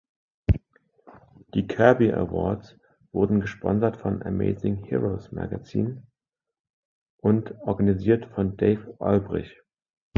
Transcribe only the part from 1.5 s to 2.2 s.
Die Kirby